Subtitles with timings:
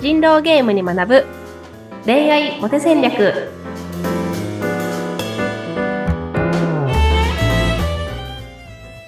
[0.00, 1.26] 人狼ゲームに学ぶ
[2.06, 3.50] 恋愛モテ戦略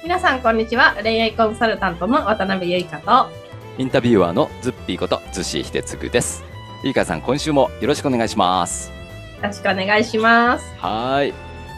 [0.03, 3.31] 皆さんこんにちは恋愛コンサルタントの渡辺由香と
[3.79, 6.45] インタビュアーのズッピーことズシヒデツグです。
[6.85, 8.91] いいかさん、今週もよろしくお願いします。
[8.91, 8.95] よ
[9.45, 11.35] ろしくお願いしますはーい。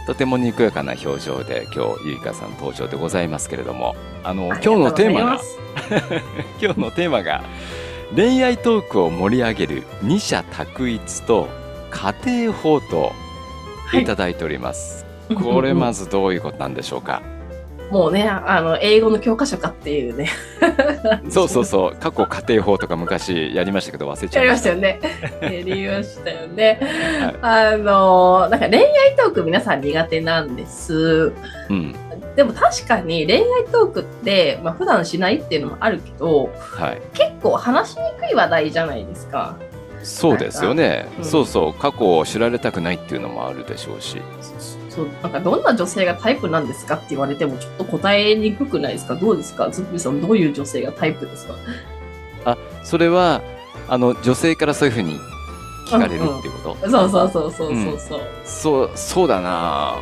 [0.09, 3.95] とてもにこやかな表情で今日ゆいかさん登場でございますけれども、
[4.25, 5.41] あのあ今日のテーマが
[6.61, 7.45] 今日のテーマが
[8.15, 11.49] 恋愛トークを盛り上げる二者択一と
[11.91, 13.13] 家庭法と
[13.89, 15.05] はいいただいております。
[15.35, 17.23] これまずどういうことなんでしょうか？
[17.91, 20.29] もうねあの英語の教科書かっていうね
[21.29, 21.97] そうそうそう。
[21.97, 24.69] 過去家庭法とか昔やりましたけど忘れちやりゃいまし。
[24.69, 25.01] ましたたよね。
[25.43, 26.81] やりましたよね。
[27.43, 31.33] あのなんか恋愛トーク皆さん苦手なんです。
[31.69, 31.95] うん。
[32.37, 37.03] でも確かに恋愛トークって、まあ普段しないっていうのもあるけど、はい。
[37.13, 39.57] 結構話しにくい話題じゃないですか。
[40.05, 41.25] そうですよね、うん。
[41.25, 41.75] そうそう。
[41.75, 44.21] 過去を知られたくないっていうのもあるでしょうし。
[44.91, 49.17] そうなんかどんな女性がタイプなんですかって言われてもちょっと答えにくくないですか？
[49.17, 49.69] どうですか？
[49.71, 52.57] ズッピーさんどういう女性がタイプですか？
[52.85, 53.43] それは
[53.89, 55.19] あの女性からそういうふうに
[55.89, 58.21] 聞かれるっていうこと、そうそうそうそうそうそう。
[58.45, 59.97] そうそうだな。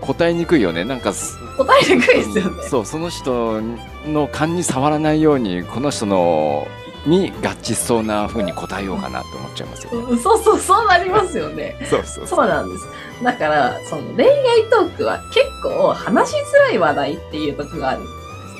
[0.00, 0.82] 答えにくいよね。
[0.84, 2.62] なんかす答えにくいですよね。
[2.68, 3.60] そうその人
[4.06, 6.66] の勘に触らないようにこの人の
[7.06, 11.76] に合致しそうなふうに答えようかなって思っちゃいますよね、うんそうそうそうなりますよね。
[11.88, 12.86] そうそうそうなんです。
[13.22, 18.08] だから、その恋愛トークは結構話しづらい話題っていうところがあるんで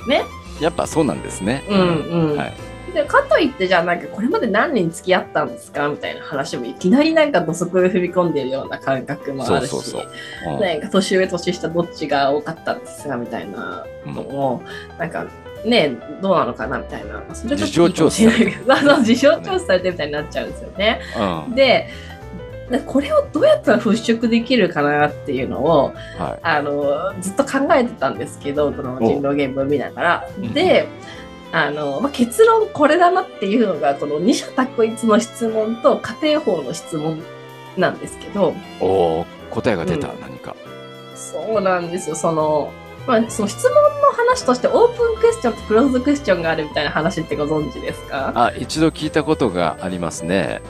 [0.05, 0.24] すね。
[0.60, 2.36] やっぱそうなんですねうんうん。
[2.36, 9.70] はいでかといって、じゃあなんかこれまで何人付き合ったんですかみたいな話もいきなりなんか土足で踏み込んでるような感覚もあるし、
[10.91, 14.62] 年上年下どっちが多かったんですかみたいなのも、
[14.98, 15.27] なんか
[15.64, 17.22] ね、どうなのかなみたいな。
[17.34, 21.00] それちょっと事情調査されてるみたいになっちゃうんですよね。
[21.47, 21.54] うん。
[21.54, 21.88] で、
[22.71, 30.28] でこれをどうやったら払拭できるかなっていうのをはあのずっと考えてたんですけどこの人狼ゲームを見ながら。
[30.38, 30.41] う。
[30.41, 30.87] んで
[31.53, 37.21] あの、まあ、結論これだなっていうのがこの二者択一の質問と家庭法の質問
[37.77, 38.54] なんですけど。
[38.81, 40.21] お答えが出た、うん。
[40.21, 40.54] 何か。
[41.16, 42.16] そうなんですよ。
[42.16, 42.72] その,、
[43.06, 43.81] まあ、その質問の
[44.15, 48.33] 話としてオープンクエスチョンとクローズドクエスチョンがあるみたいな話ってご存知ですか？
[48.34, 50.61] あ一度聞いたことがありますね。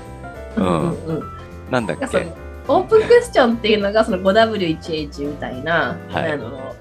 [0.57, 0.65] うん。
[0.65, 1.23] うんうん
[1.71, 2.33] なんだっけ
[2.69, 6.33] オープンクエスチョンっていうのがその 5W1H みたいな、はい。
[6.33, 6.75] あの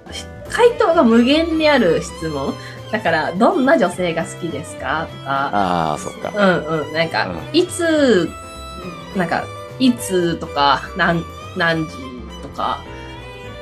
[0.49, 2.53] 回答が無限にある質問。
[2.91, 5.07] だからどんな女性が好きですか？
[5.19, 5.31] とか。
[5.31, 6.31] ああそっか。
[6.35, 6.93] うんうん。
[6.93, 8.29] なんか、ういつ
[9.15, 9.43] なんか
[9.79, 11.23] いつとか何
[11.57, 11.95] 何時
[12.41, 12.83] とか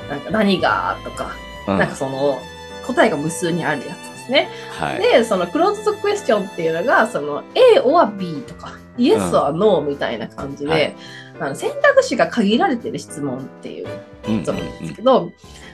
[0.09, 2.39] なんか何がとか、うんなんかその
[2.85, 4.49] 答えが無数にあるやつですね。
[4.79, 4.99] はい。
[4.99, 10.95] で、そのクローズドクエスチョンっていうのが、その A or B とか、イエス or No みたいな感じで、はい。
[11.39, 13.87] あの選択肢が限られてる質問っていう
[14.27, 15.31] うんことなんですけど、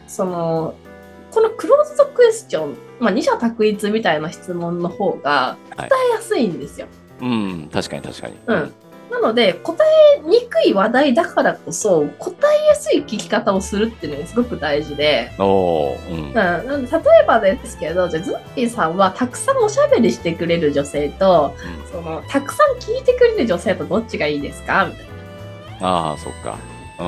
[0.07, 0.75] その、
[1.31, 6.87] このクローズドクエスチョン、まあ、二者択一みたいな質問の方が答えやすいんですよ。
[7.21, 7.33] うん、う
[7.65, 8.35] ん、確かに確かに。
[8.45, 8.73] うん。
[9.23, 9.81] なので、答
[10.17, 16.25] えにくい話題だからこそ、答えやすい聞き方をするっていうのがすごく大事で、うん。
[16.25, 21.55] うん、なんで例えばですけどじゃあズッピーさんはたくさんおしゃべりしてくれる女性と
[21.89, 24.85] そのたくさん聞いてくれる女性とどっちがいいですか？
[24.85, 25.07] みたい
[25.79, 26.57] なああそっか。
[26.99, 27.05] うん。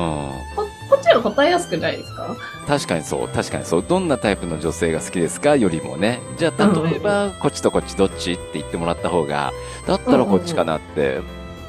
[0.56, 2.34] ここっちが答えやすくないですか？
[2.66, 3.84] 確かにそう確かにそう。
[3.86, 6.20] どんなタイプの女性が好きですかよりもね。
[6.38, 9.52] じゃあ例えばこっちとこっちどっちって言ってもらった方が
[9.86, 11.20] だったらこっちかなって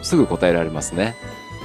[0.01, 1.15] すぐ答えられますね。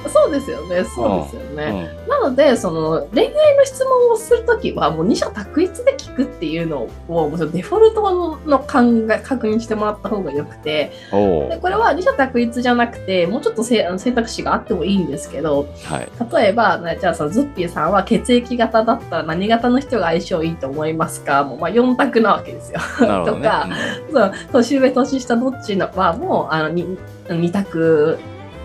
[0.08, 0.84] そうですよね。
[0.84, 21.44] そうですようね、んなのでその恋愛の質問をするときはもう二者択一で聞くっていうのをもうデフォルトの考え確認してもらった方がよくてでこれは二者択一じゃなくてもうちょっとせあの選択肢があってもいいんですけどはい例えば、なじゃあそのズッピーさんは血液型だったら何型の人が相性いいと思いますか？
[21.44, 22.78] もうまあ4択なわけですよ。
[22.78, 23.24] ね。
[23.26, 23.68] とか
[24.12, 26.98] そう年上年下どっちのはもうあのに
[27.28, 28.18] 2択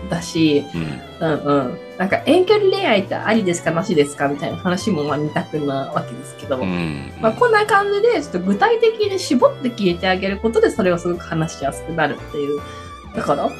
[0.08, 0.64] だし、
[1.20, 1.28] うん。
[1.28, 6.62] うんうん、なんか遠距離恋愛ってありですかなしですかみたいな話もまあ2択なわけですけど、うん。
[6.62, 12.60] うんまあ、こんな感じでちょっと具体的に絞って聞いてあげることでそれをすごく話しやすくなるっていう。
[13.14, 13.50] ところ。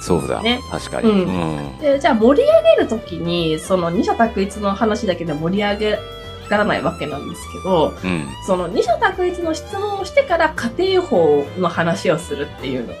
[0.00, 0.60] そうだ、ね。
[0.70, 1.10] 確かに。
[1.10, 1.68] うん。
[1.68, 1.78] うん。
[1.78, 5.98] でじゃあ盛り上げるときにその二者択一の話だけで盛り上げ
[6.50, 8.26] らないわけなんですけどうん。
[8.46, 12.94] その二者択一の質問をしてから家庭法の話をするっていうの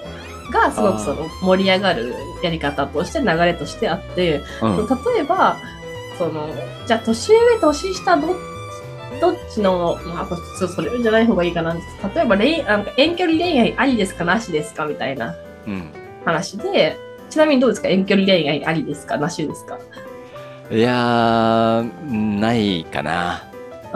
[0.52, 4.76] がすごくその盛り上がるやり方として流れとしてあって、うん。
[4.76, 5.56] 例えば
[6.18, 6.48] その
[6.86, 8.26] じゃあ年上年下ど
[9.20, 11.74] どっちの、まあ、そそれじゃない方がいいかな。
[11.74, 11.80] 例
[12.22, 15.34] えば恋なんか遠距離恋愛ありですかなしですかみたいな
[15.66, 15.90] うん。
[16.24, 16.96] 話で、
[17.30, 17.88] ちなみにどうですか？
[17.88, 19.16] 遠距離恋愛ありですか？
[19.16, 19.78] なしですか？
[20.70, 23.45] いやー、ないかな。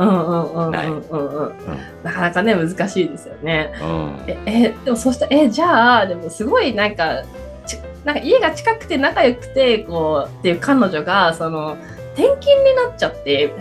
[0.00, 1.47] うんうんうんうんうんうん。
[1.47, 1.55] うん。
[2.02, 3.73] なかなかね、難しいですよね。
[3.82, 4.25] うん。
[4.26, 7.23] え、え、でもそしたら、え、じゃあ、でもすごいなんか、
[7.67, 11.76] ちなんか家が近くて仲良くて、こう、っていう彼女が、その、
[12.14, 13.52] 転勤になっちゃって。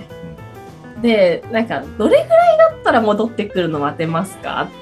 [1.02, 4.80] で、なんか、どれぐらいだったら戻ってくるの待てますかって。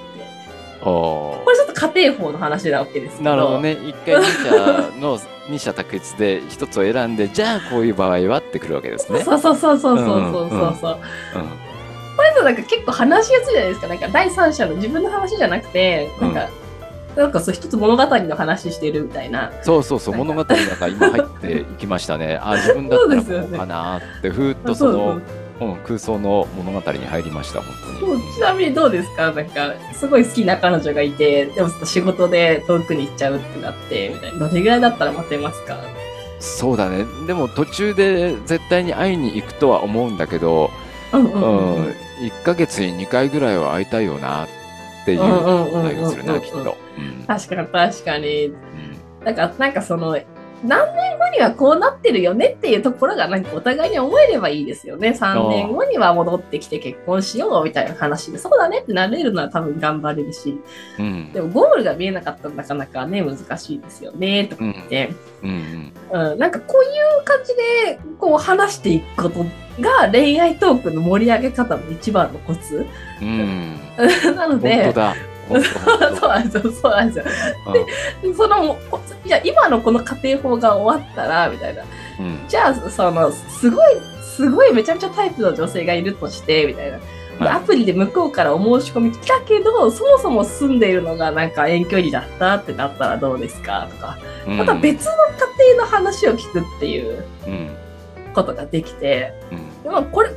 [0.82, 1.47] おこれちょっと
[1.78, 3.22] 家庭法の話なわけです。
[3.22, 3.74] なるほどね。
[3.74, 9.22] 一回二者の 二者択一で一つを選んで、じゃあこういう場合はってくるわけですね。
[9.22, 10.98] そうそうそうそうそうそうそうそう。
[11.36, 11.68] うん
[12.18, 13.88] これとなんか結構話しやすいじゃないですか。
[13.88, 16.50] なんか第三者の自分の話じゃなくて、なんか、
[17.16, 19.52] なんかそう一つ物語の話してるみたいな。
[19.62, 22.40] そうそうそう、物語の中今入っていきましたね。
[22.42, 25.22] あ、自分だったら こうかなって、ふーっとその、
[25.60, 28.34] うん、空想の物語に入りました、本当に。
[28.34, 29.32] ちなみにどうですか？
[29.32, 34.48] なんか、すごい好きな彼女がいて、でも仕事で遠くに行っちゃうってなって、みたいな。
[34.48, 35.78] どれぐらいだったら待てますか？
[36.40, 37.06] そうだね。
[37.26, 40.70] でも途中で絶対に会いに行くとは思うんだけど、
[41.12, 41.88] うんううんうんうんん、
[42.20, 44.48] 1ヶ月に2回ぐらいは会いたいよなっ
[45.06, 46.78] ていううんうんうんうん対応するな、きっと。
[46.98, 48.46] うん確かに確かに。
[48.46, 48.56] うん
[49.26, 50.18] なんか、なんかその、
[50.64, 55.10] 何年後にはこうなってるよねっていうところがなんかお互いに思えればいいですよね。
[55.10, 60.60] 3年後には戻ってきて結婚しようみたいな話で、そうだねってなれるのは多分頑張れるし、
[60.98, 65.12] うんでもゴールが見えなかったらなかなかね、難しいですよね、とか言って。
[65.44, 65.50] うん
[66.12, 69.46] うんうん、なんかこういう感じでこう話していくこと
[69.82, 72.86] が恋愛トークの盛り上げ方の一番のコツ
[73.22, 73.80] うん。
[74.36, 74.84] なの本で。
[74.86, 77.26] 本当本そうなんですよ、そうなんですよ。
[77.66, 81.84] 当でその、こじゃあ今のこの家庭法が終わったら、みたいな。
[82.20, 82.26] うん。
[82.26, 87.00] うんじゃあ、その、すごい、すごいめちゃめちゃタイプの女性がいるとして、みたいな。
[87.40, 93.88] でアプリで向こうからお申し込み来たけど、そもそも住んでいるのがなんか遠距離だったってなったらどうですか？
[93.92, 94.18] とか、
[94.48, 94.58] うん。
[94.58, 95.12] また別の
[95.60, 97.70] 家庭の話を聞くっていううん。
[98.34, 99.84] ことができて、うん。
[99.84, 100.32] でもこれ、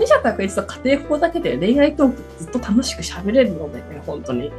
[0.00, 4.50] この二者択一と家庭法だけで恋愛トークずっと楽しく喋れるのでね、本当に。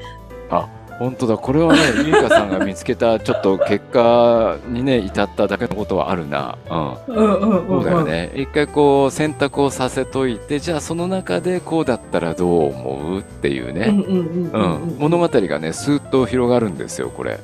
[0.99, 8.03] 本当だこれはね ゆいかさんが見つけたちょっと結果にね至っただけのことはあるな、うん、うんうんうん、そうだよ。
[8.03, 14.95] ね一回こう選択をさせといてじゃあその中でこうだったらどう思うっていうね、うんうんうんううんんうん。
[14.99, 17.39] 物語がねスーッと広がるんですよこれ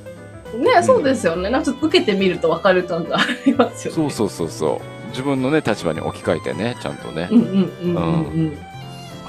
[0.55, 1.49] ね、そうですよね。
[1.49, 3.95] なんか受けてみると分かる感がありますよね。
[3.95, 8.57] そうそうそうそう自分のね立場に置き換えてねちゃんとね、うんうんうんうんうん。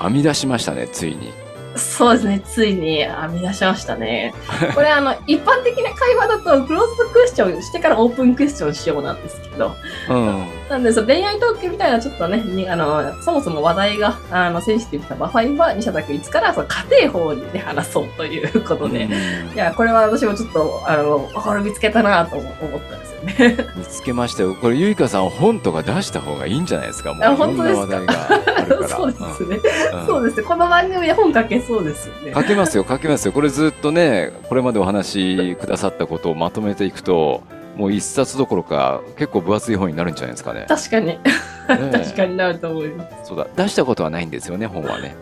[0.01, 1.33] 編み出しましたねついに。
[1.77, 4.35] そうですね、ついに編み出しましたね。
[4.75, 9.77] これあの、一般的な会話だと、クローズドクエスチョンしてからオープンクエスチョンしようなんですけど、
[10.09, 10.47] うん。
[10.69, 15.33] なんで、その恋愛トークみたいなちょっとね、にあの、そもそも話題が、あの、センシティブな場合
[15.63, 19.55] は、二者択一から、その家庭法にね、話そうということで、うん。
[19.55, 23.57] いや、これは私もちょっと、あの、これ見つけたなと思思ったんですよね。
[23.77, 27.15] 見つけましたよこれゆいかさん本とか出した方がいいんじゃないですか？
[27.15, 29.59] もうあいろんな話本題があるから そうですね。
[29.95, 30.43] うんそうですね。
[30.43, 32.33] この番組で本書けそうですよね。
[32.35, 37.43] 書けますよ書けますよこれずっとねこれまでお話しくださったことをまとめていくと
[37.77, 40.67] もう一冊どころか結構分厚い本になるんじゃないですかね。
[40.69, 41.07] 確かに。
[41.07, 41.21] ね
[41.69, 45.15] 確かになると思いまそうだ出したことはないんですよね本はね。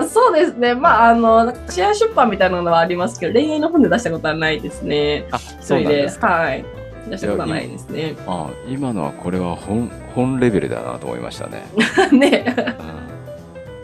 [0.00, 0.14] す。
[0.14, 0.74] そうですね。
[0.74, 5.26] まあ、あの、なんかシェア出版みたいなのはありますけど、恋愛の本で出したことはないですね。
[5.30, 5.96] あ一そう人で。
[5.96, 6.26] なんですか。
[6.28, 6.64] はい。
[7.10, 8.16] 出したことはないですね。
[8.26, 11.66] あ今のはこれは本本レベルだなと思いましたね。
[12.12, 12.54] ね。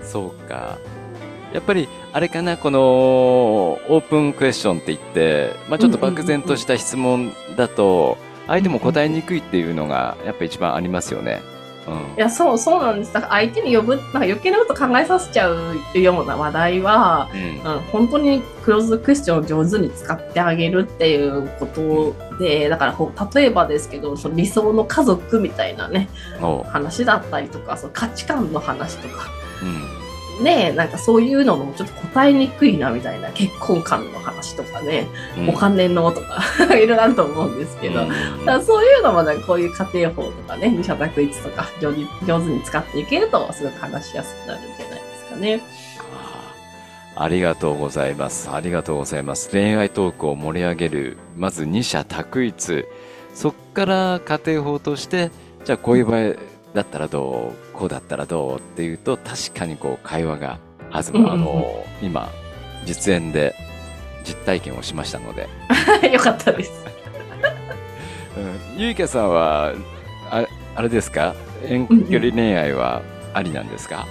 [0.00, 0.78] うん、そうか。
[1.52, 11.40] やっぱりあれかなこのオープンクエスチョンって言って、まあ、ちょっと漠然とした質問だと相手も答えにくいっていうのがやっぱ一番ありますよね。
[12.16, 13.12] いや、そう、そうなんです。
[13.12, 17.80] だから相手に呼ぶ、なんか余計なこと考えさせちゃうような話題は、うん。
[17.92, 22.96] 本当にクローズドクエスチョンを上手に使ってあげるっていうことで、だから
[23.34, 26.08] 例えばですけど、その理想の家族みたいなね、
[26.68, 29.26] 話だったりとか、その価値観の話とか、
[29.62, 30.05] うん
[30.40, 35.06] ね、なんかそういうのもちょっと答えにくいなみたいな結婚観の話とかね、
[35.38, 36.42] うんお金のとか、
[36.76, 45.60] いろいろあると思うんですけど、うんだそういうのもね、こういう家庭法とかね、二者択一とか上手に上手に使っていけると、すごく話しやすくなるんじゃないですかね。
[47.16, 48.50] あありがとうございます。
[48.50, 49.50] ありがとうございます。
[49.50, 52.84] 恋愛トークを盛り上げる、まず二者択一。
[53.32, 55.30] そっから家庭法として、
[55.64, 56.36] じゃあこういう場合
[56.76, 60.58] だったらどうこうだったらどうっていうと、確かにこう会話が
[60.92, 61.18] 弾む。
[61.18, 62.30] うんうんうんあの、今、
[62.84, 63.54] 実演で
[64.24, 65.48] 実体験をしましたので。
[66.12, 66.72] よかったです。
[68.36, 69.72] うん、ゆいかさんは、
[70.30, 70.44] あ
[70.76, 71.34] あれですか？
[71.64, 73.00] 遠距離恋愛は
[73.32, 74.06] ありなんですか、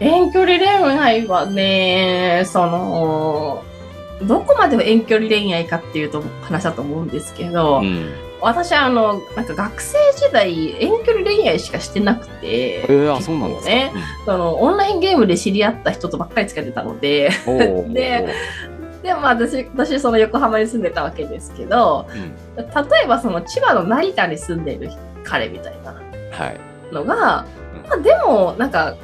[0.00, 0.66] 遠距離恋
[0.98, 3.62] 愛はね、その、
[4.22, 8.10] どこまでを遠距離恋愛かっていうと話だと思うんですけど、うん。
[8.42, 13.70] 私はあのなんか学生時代遠距離恋愛しかしてなくて、えー、あ、そうなんですか。
[13.70, 13.92] ね
[14.24, 17.30] そのオンラインゲームで知り合った人とばっかり使ってたので
[17.88, 18.28] で、
[19.02, 22.64] でまあ私私その横浜に住んでたわけですけどうん、例
[23.04, 24.90] えばその千葉の成田に住んでる
[25.24, 25.94] 彼みたいな
[26.32, 26.60] はい。
[26.92, 27.46] のが、ま
[27.92, 28.96] あ、でもなんか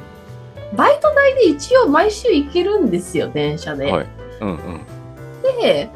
[0.75, 3.91] バイト代で一応毎週行けるんですよ電車で。
[3.91, 4.07] はい。
[4.41, 4.85] うんうん。
[5.61, 5.89] で、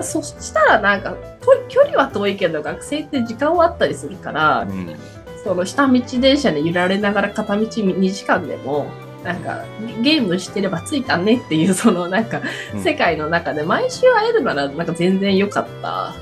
[0.00, 4.96] そしたらなんかと距離は遠いけど学生って時間はあったりするからうん
[5.44, 8.86] その下道電車に揺られながら片道2時間でも
[9.22, 9.64] なんか
[10.02, 12.40] ゲームしてれば着いたねっていうそのなんか
[12.74, 12.82] うん。
[12.82, 16.14] 世界の中で毎週会えるならなんか全然良かった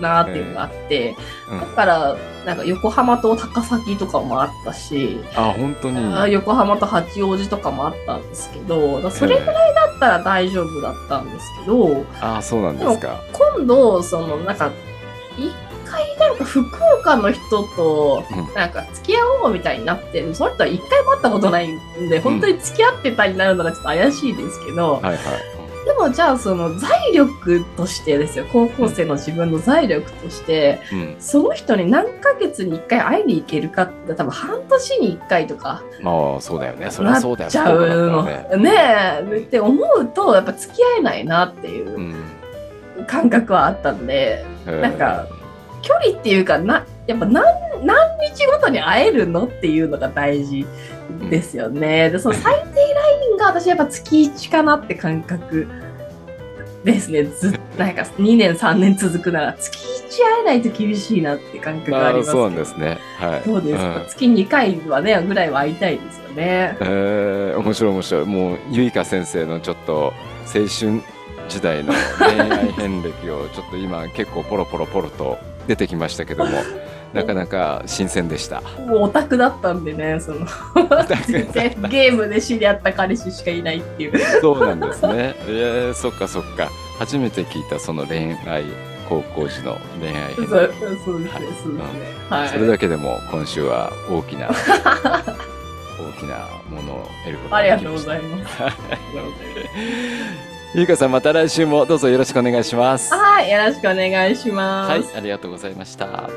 [0.00, 1.16] なっていうのがあって、
[1.50, 5.98] うんだからなんか横浜と高崎とかもあったし、あ、本当に。
[6.14, 13.20] あ横浜と八王子とかもあったんですけどそれぐらいだったら大丈夫だったんですけど、あ、そうなんですか。
[13.32, 14.70] 今度そのなんか
[15.36, 15.52] 一
[15.88, 16.66] 回なんか福
[17.00, 21.78] 岡の人とうんなんか付き合おうみたいになってるその人は一回も会ったことないん
[22.08, 25.57] で本当に付き合ってたになるのがちょっと怪しいですけど、はいはい。
[25.88, 31.16] でもじゃあその財力としてですよ高校生の自分の財力としてうん。
[31.18, 36.90] その人に何ヶ月に1回会いに行けるかって多分半年に1回とかまあ、そうだよね。
[36.90, 38.70] そりゃなそうだよっちゃうのねね
[39.32, 42.14] えって思うとやっぱ付き合えないなっていううん
[43.06, 44.44] 感覚はあったんで。
[44.66, 45.26] なんか
[45.80, 47.42] 距離っていうかなやっぱ何
[47.84, 50.64] 何日ごとに会えるのっていうのが大事
[51.30, 52.10] ですよね。
[52.10, 55.66] でその最低ラインが私やっぱ月1かなって感覚
[56.84, 57.24] ですね。
[57.24, 62.98] ずっなんか2年3年続くなら月1会えないと厳しいなって感覚がありますそうなんですね。
[63.18, 63.42] はい。
[63.44, 66.76] そうですか、ん月2回はねぐらいは会いたいですよね。
[66.80, 68.24] えー、面白い面白い。
[68.26, 70.12] もう、ゆいか先生のちょっと、
[70.46, 70.68] 青春
[71.48, 75.38] 時代の恋愛遍歴を、ちょっと今、結構ポロポロポロと
[75.68, 76.50] 出てきましたけども、
[77.12, 78.62] なかなか新鮮でした。
[78.86, 80.38] もうオタクだったんでねその
[81.88, 84.18] ゲームで知り合った彼氏しかいないっていう。
[84.40, 85.34] そうなんですね。
[85.46, 86.70] えー、そっかそっか。
[86.98, 88.64] 初めて聞いたその恋愛、
[89.08, 90.44] 高校時の恋愛そ。
[90.46, 90.56] そ
[91.12, 91.82] うですね、
[92.28, 92.40] はい。
[92.42, 92.48] はい。
[92.50, 94.54] それだけでも今週は大きな 大
[96.12, 98.12] きなものを得ることがができました。
[98.12, 98.56] ありがとうございます
[100.74, 104.90] ゆいかさんまた来週もどうぞよろしくお願いしますはい、よろしくお願いします。
[104.90, 106.28] はいありがとうございました